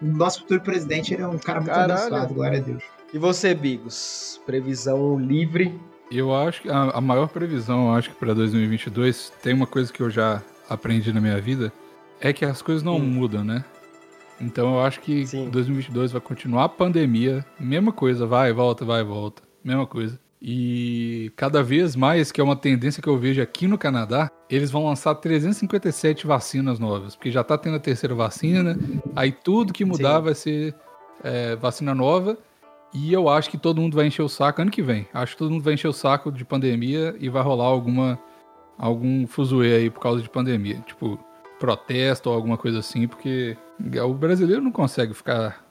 [0.00, 1.92] O nosso futuro presidente ele é um cara muito Caralho.
[1.92, 2.82] abençoado, glória a Deus.
[3.12, 4.40] E você, Bigos?
[4.46, 5.78] Previsão livre.
[6.10, 9.92] Eu acho que a, a maior previsão, eu acho que para 2022, tem uma coisa
[9.92, 11.72] que eu já aprendi na minha vida,
[12.20, 13.00] é que as coisas não Hum.
[13.00, 13.64] mudam, né?
[14.40, 15.50] Então eu acho que Sim.
[15.50, 20.18] 2022 vai continuar a pandemia, mesma coisa, vai, volta, vai, volta, mesma coisa.
[20.40, 24.70] E cada vez mais, que é uma tendência que eu vejo aqui no Canadá, eles
[24.70, 28.78] vão lançar 357 vacinas novas, porque já tá tendo a terceira vacina,
[29.16, 30.24] aí tudo que mudar Sim.
[30.24, 30.74] vai ser
[31.24, 32.38] é, vacina nova.
[32.94, 35.06] E eu acho que todo mundo vai encher o saco ano que vem.
[35.12, 38.18] Acho que todo mundo vai encher o saco de pandemia e vai rolar alguma
[38.78, 40.82] algum fuzuê aí por causa de pandemia.
[40.86, 41.18] Tipo,
[41.58, 43.58] protesto ou alguma coisa assim, porque
[44.02, 45.64] o brasileiro não consegue ficar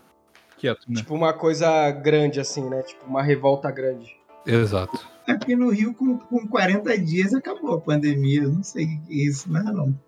[0.58, 0.98] quieto, né?
[0.98, 2.84] Tipo, uma coisa grande, assim, né?
[2.84, 4.16] Tipo, uma revolta grande.
[4.48, 5.06] Exato.
[5.28, 8.44] Aqui no Rio, com, com 40 dias, acabou a pandemia.
[8.44, 10.00] Eu não sei o que é isso, não é não.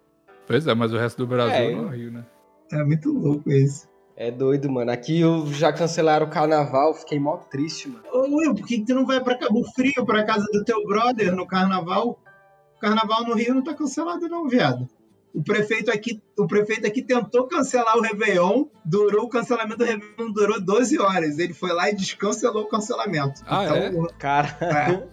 [0.47, 2.25] Pois é, mas o resto do Brasil É, não é Rio, né?
[2.71, 3.87] É muito louco isso.
[4.15, 4.91] É doido, mano.
[4.91, 8.03] Aqui eu já cancelaram o carnaval, fiquei mó triste, mano.
[8.11, 10.85] Ô Will, por que, que tu não vai pra Cabo Frio, pra casa do teu
[10.85, 12.19] brother, no carnaval?
[12.75, 14.89] O carnaval no Rio não tá cancelado, não, viado.
[15.33, 20.31] O prefeito aqui, o prefeito aqui tentou cancelar o Réveillon, durou o cancelamento do Réveillon,
[20.31, 21.37] durou 12 horas.
[21.37, 23.41] Ele foi lá e descancelou o cancelamento.
[23.45, 25.07] Ah, então, Cara.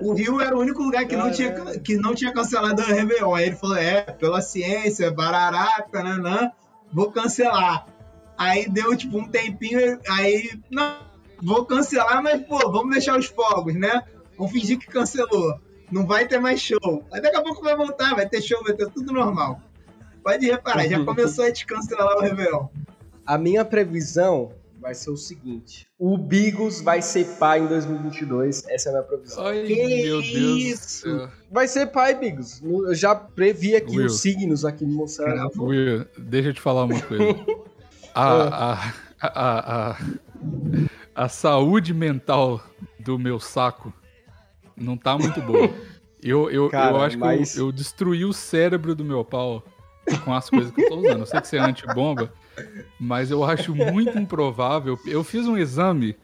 [0.00, 1.80] O Rio era o único lugar que não, tinha, Caralho.
[1.80, 3.34] que não tinha cancelado o Réveillon.
[3.34, 6.52] Aí ele falou: é, pela ciência, barará, nanã,
[6.92, 7.86] vou cancelar.
[8.36, 10.96] Aí deu tipo um tempinho, aí, não,
[11.40, 14.02] vou cancelar, mas pô, vamos deixar os fogos, né?
[14.36, 15.60] Vamos fingir que cancelou.
[15.92, 17.04] Não vai ter mais show.
[17.12, 19.60] Aí daqui a pouco vai voltar, vai ter show, vai ter tudo normal.
[20.24, 22.66] Pode reparar, já começou a descancelar o Réveillon.
[23.26, 28.64] A minha previsão vai ser o seguinte: o Bigos vai ser pai em 2022.
[28.68, 29.46] Essa é a minha previsão.
[29.46, 29.74] Ai, Que
[30.06, 31.00] meu Deus isso?
[31.02, 31.28] céu.
[31.50, 32.60] Vai ser pai, Bigos.
[32.62, 34.06] Eu já previ aqui Will.
[34.06, 35.50] os signos aqui me mostrando.
[35.62, 37.24] Will, deixa eu te falar uma coisa.
[38.14, 39.96] A, a, a, a,
[41.14, 42.62] a saúde mental
[43.00, 43.90] do meu saco
[44.76, 45.70] não tá muito boa.
[46.22, 49.62] Eu, eu, Cara, eu acho mas- que eu, eu destruí o cérebro do meu pau
[50.24, 51.20] com as coisas que eu tô usando.
[51.20, 52.32] Eu sei que você é antibomba,
[52.98, 54.98] mas eu acho muito improvável.
[55.06, 56.16] Eu fiz um exame,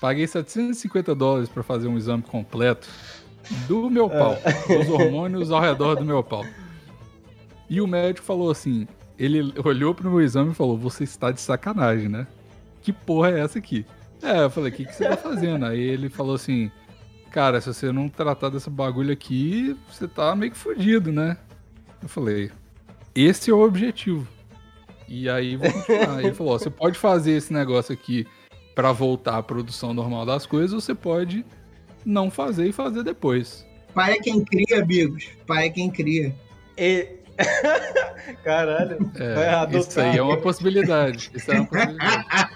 [0.00, 2.88] paguei 750 dólares pra fazer um exame completo
[3.68, 6.44] do meu pau, dos hormônios ao redor do meu pau.
[7.68, 8.86] E o médico falou assim:
[9.18, 12.26] ele olhou pro meu exame e falou: Você está de sacanagem, né?
[12.82, 13.84] Que porra é essa aqui?
[14.22, 15.66] É, eu falei: O que, que você tá fazendo?
[15.66, 16.70] Aí ele falou assim:
[17.34, 21.36] Cara, se você não tratar desse bagulho aqui, você tá meio que fudido, né?
[22.00, 22.52] Eu falei,
[23.12, 24.24] esse é o objetivo.
[25.08, 26.22] E aí vou continuar.
[26.22, 28.24] ele falou, ó, você pode fazer esse negócio aqui
[28.72, 31.44] pra voltar à produção normal das coisas, ou você pode
[32.06, 33.66] não fazer e fazer depois.
[33.92, 35.26] Pai é quem cria, amigos.
[35.44, 36.32] Pai é quem cria.
[36.78, 37.08] E...
[38.44, 39.10] Caralho.
[39.12, 39.80] vai É, adotar.
[39.80, 41.32] isso aí é uma possibilidade.
[41.34, 42.26] Isso é uma possibilidade.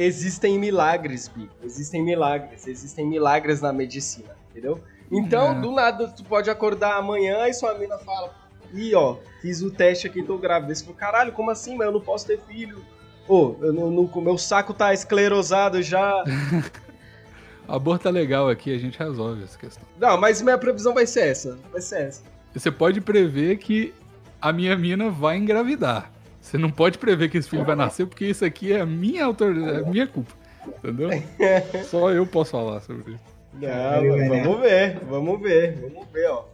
[0.00, 1.50] Existem milagres, Bi.
[1.62, 2.66] Existem milagres.
[2.68, 4.80] Existem milagres na medicina, entendeu?
[5.10, 5.60] Então, É.
[5.60, 8.32] do nada, tu pode acordar amanhã e sua mina fala:
[8.72, 10.72] Ih, ó, fiz o teste aqui, tô grávida.
[10.74, 11.76] Você fala, caralho, como assim?
[11.76, 12.84] Mas eu não posso ter filho.
[13.26, 16.22] Ô, eu não, não- meu saco tá esclerosado já.
[17.66, 19.82] Aborto é legal aqui, a gente resolve essa questão.
[19.98, 21.58] Não, mas minha previsão vai ser essa.
[21.70, 22.22] Vai ser essa.
[22.54, 23.92] Você pode prever que
[24.40, 26.10] a minha mina vai engravidar.
[26.48, 29.26] Você não pode prever que esse filho vai nascer, porque isso aqui é a minha
[29.26, 30.32] autoridade, é a minha culpa.
[30.66, 31.10] Entendeu?
[31.84, 33.24] Só eu posso falar sobre isso.
[33.52, 34.42] Não, né?
[34.42, 36.44] vamos ver, vamos ver, vamos ver, ó.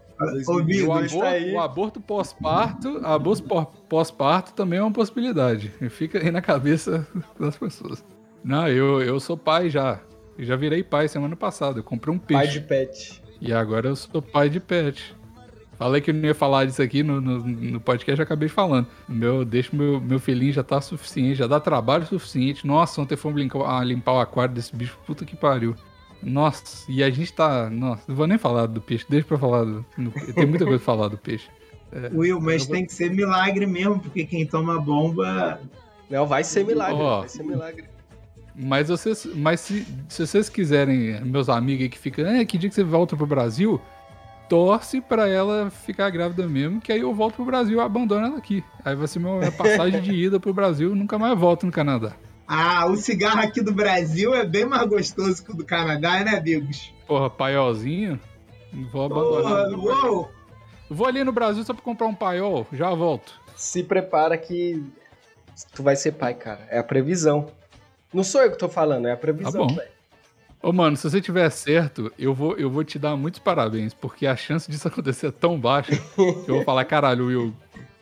[0.49, 1.53] O Bigos, Dois tá aborto, aí.
[1.55, 5.69] o aborto pós-parto, aborto pó- pós-parto também é uma possibilidade.
[5.91, 7.07] Fica aí na cabeça
[7.39, 8.05] das pessoas.
[8.43, 10.01] Não, eu, eu sou pai já.
[10.37, 11.79] Eu já virei pai semana passada.
[11.79, 12.43] Eu comprei um peixe.
[12.43, 13.23] Pai de pet.
[13.41, 15.15] E agora eu sou pai de pet.
[15.79, 18.87] Falei que eu não ia falar disso aqui no, no, no podcast, acabei falando.
[19.09, 22.67] Meu, deixa meu, meu filhinho já tá suficiente, já dá trabalho suficiente.
[22.67, 25.75] Nossa, ontem fomos limpar, ah, limpar o aquário desse bicho, puta que pariu.
[26.23, 27.69] Nossa, e a gente tá.
[27.69, 29.65] Nossa, não vou nem falar do peixe, deixa pra falar.
[29.65, 31.49] Do, no- tem muita coisa pra falar do peixe.
[32.15, 35.61] Will, mas tem que ser milagre mesmo, porque quem toma bomba.
[36.09, 37.21] Não, vai ser milagre, Ó.
[37.21, 37.85] vai ser milagre.
[38.57, 39.27] Mas vocês.
[39.35, 42.85] Mas se, se vocês quiserem, meus amigos aí que ficam, ah, que dia que você
[42.85, 43.81] volta pro Brasil?
[44.49, 48.39] Torce pra ela ficar grávida mesmo, que aí eu volto pro Brasil e abandono ela
[48.39, 48.63] aqui.
[48.85, 52.13] Aí vai ser minha passagem de ida pro Brasil e nunca mais volto no Canadá.
[52.47, 56.39] Ah, o cigarro aqui do Brasil é bem mais gostoso que o do Canadá, né,
[56.39, 56.93] Bigos?
[57.07, 58.21] Porra, paiolzinho.
[58.93, 59.71] Vou abandonar.
[59.71, 60.31] Porra, uou!
[60.91, 63.41] Vou ali no Brasil só pra comprar um paiol, já volto.
[63.57, 64.85] Se prepara que
[65.75, 66.67] tu vai ser pai, cara.
[66.69, 67.47] É a previsão.
[68.13, 69.89] Não sou eu que tô falando, é a previsão, Tá velho.
[70.65, 74.27] Ô, mano, se você tiver certo, eu vou, eu vou te dar muitos parabéns, porque
[74.27, 77.55] a chance disso acontecer é tão baixa que eu vou falar, caralho, Will,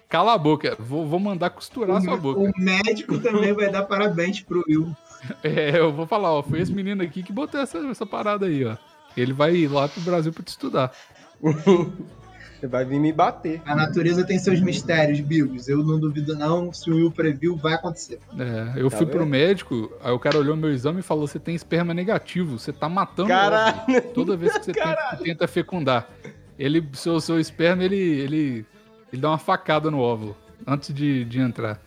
[0.08, 2.38] cala a boca, vou, vou mandar costurar sua boca.
[2.38, 4.94] O médico também vai dar parabéns pro Will.
[5.44, 8.64] É, eu vou falar, ó, foi esse menino aqui que botou essa, essa parada aí,
[8.64, 8.76] ó.
[9.16, 10.92] Ele vai ir lá pro Brasil pra te estudar.
[12.62, 13.60] Você vai vir me bater.
[13.66, 15.66] A natureza tem seus mistérios, Bigos.
[15.68, 16.72] Eu não duvido, não.
[16.72, 18.20] Se o Will previu, vai acontecer.
[18.38, 19.30] É, eu Tá fui pro vendo?
[19.30, 22.88] médico, aí o cara olhou meu exame e falou: você tem esperma negativo, você tá
[22.88, 23.80] matando o Caralho.
[23.80, 26.08] óvulo toda vez que você tenta, tenta fecundar.
[26.56, 28.66] Ele, seu, seu esperma, ele, ele,
[29.12, 31.80] ele dá uma facada no óvulo antes de, de entrar.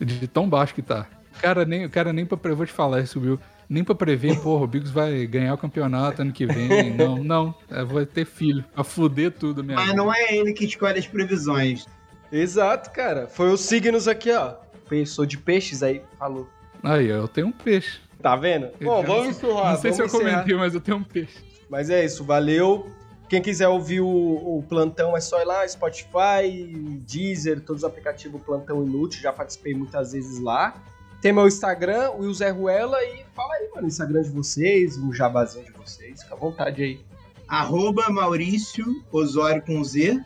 [0.00, 1.06] De tão baixo que tá.
[1.40, 3.38] Cara, nem, cara, nem pra prever, vou te falar isso, viu?
[3.68, 6.94] Nem pra prever, porra, o Bigos vai ganhar o campeonato ano que vem.
[6.94, 7.54] Não, não.
[7.70, 8.64] É, vai ter filho.
[8.74, 11.86] Pra fuder tudo, minha Mas não é ele que escolhe as previsões.
[12.30, 13.26] Exato, cara.
[13.26, 14.54] Foi os signos aqui, ó.
[14.88, 16.48] Pe- Sou de peixes aí, falou.
[16.82, 17.98] Aí, eu tenho um peixe.
[18.22, 18.68] Tá vendo?
[18.80, 19.72] Bom, Eu vamos não- encerrar.
[19.72, 20.32] Não sei se eu vamos encerrar.
[20.42, 21.36] comentei, mas eu tenho um peixe.
[21.68, 22.88] Mas é isso, valeu.
[23.28, 26.72] Quem quiser ouvir o, o plantão é só ir lá, Spotify,
[27.06, 30.74] Deezer, todos os aplicativos Plantão Inútil, já participei muitas vezes lá.
[31.20, 34.96] Tem meu Instagram, o Will Zé Ruela, e fala aí, mano, o Instagram de vocês,
[34.96, 37.00] o jabazinho de vocês, fica à vontade aí.
[37.48, 40.20] Arroba Maurício Osório com Z.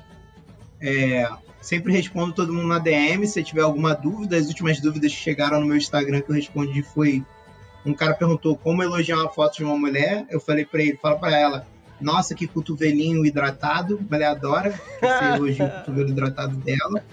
[0.81, 1.29] É,
[1.61, 3.27] sempre respondo todo mundo na DM.
[3.27, 6.83] Se tiver alguma dúvida, as últimas dúvidas que chegaram no meu Instagram que eu respondi
[6.83, 7.25] foi:
[7.85, 10.27] um cara perguntou como elogiar uma foto de uma mulher.
[10.31, 11.67] Eu falei pra ele, fala pra ela,
[12.01, 13.99] nossa, que cotovelinho hidratado.
[14.01, 17.05] A mulher adora você elogia o cotovelo hidratado dela.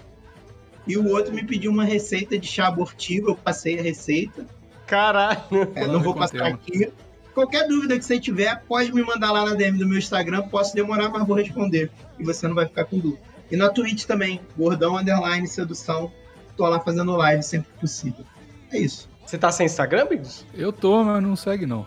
[0.88, 4.46] E o outro me pediu uma receita de chá abortivo, eu passei a receita.
[4.86, 5.40] Caralho!
[5.74, 6.90] É, não vou passar aqui.
[7.34, 10.48] Qualquer dúvida que você tiver, pode me mandar lá na DM do meu Instagram.
[10.48, 11.90] Posso demorar, mas vou responder.
[12.18, 13.20] E você não vai ficar com dúvida.
[13.50, 16.10] E na Twitch também, gordão underline sedução.
[16.56, 18.24] Tô lá fazendo live sempre que possível.
[18.72, 19.08] É isso.
[19.24, 20.44] Você tá sem Instagram, Bigos?
[20.54, 21.86] Eu tô, mas não segue não.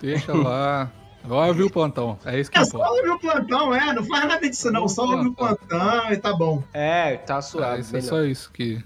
[0.00, 0.90] Deixa lá.
[1.28, 2.18] Vai ouvir o plantão.
[2.24, 2.92] É isso que É só importa.
[2.94, 3.92] ouvir o plantão, é.
[3.92, 4.88] Não faz nada disso, não.
[4.88, 6.62] Só ouvir o plantão e tá bom.
[6.72, 7.82] É, tá suave.
[7.82, 8.08] isso é melhor.
[8.08, 8.82] só isso que.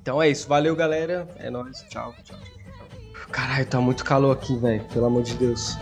[0.00, 1.26] Então é isso, valeu galera.
[1.36, 2.36] É nóis, tchau, tchau.
[2.36, 3.26] tchau.
[3.32, 5.76] Caralho, tá muito calor aqui, velho, pelo amor de Deus.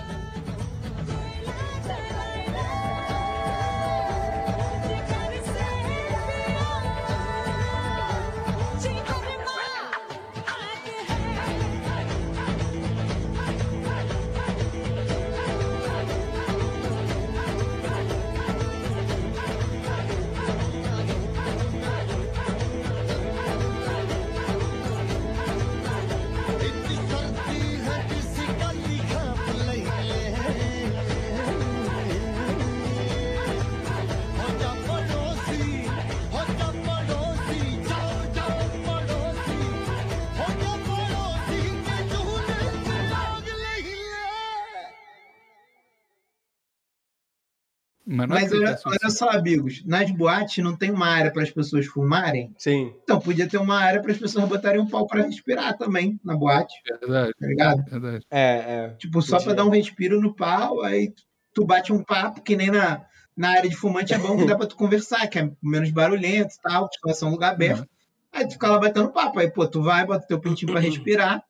[48.15, 51.33] Mas, não é Mas olha, é olha só, amigos, nas boates não tem uma área
[51.33, 52.55] para as pessoas fumarem?
[52.57, 52.95] Sim.
[53.03, 56.37] Então podia ter uma área para as pessoas botarem um pau para respirar também na
[56.37, 57.85] boate, Verdade, tá ligado?
[57.85, 58.27] verdade.
[58.31, 58.89] É, é.
[58.99, 61.13] Tipo, só para dar um respiro no pau, aí
[61.53, 63.05] tu- bate um papo, que nem na,
[63.37, 66.55] na área de fumante é bom que dá para tu conversar, que é menos barulhento
[66.55, 67.87] e tal, que vai ser um lugar aberto.
[68.33, 71.43] Aí tu fica lá batendo papo, aí pô, tu vai, bota teu pintinho para respirar,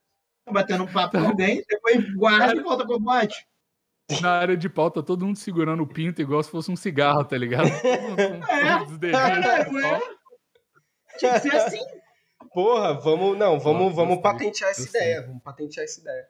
[0.45, 3.45] tá batendo um papo com alguém, depois guarda e volta pra boate.
[4.21, 7.37] Na área de pauta, todo mundo segurando o pinto igual se fosse um cigarro, tá
[7.37, 7.69] ligado?
[9.01, 9.89] É, caralho, no é.
[9.89, 10.01] pau.
[11.17, 11.79] Tinha que ser assim.
[12.53, 13.37] Porra, vamos.
[13.37, 15.21] Não, vamos, vamos patentear essa ideia.
[15.23, 16.25] Vamos patentear essa ideia.